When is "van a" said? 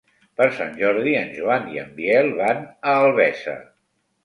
2.41-2.97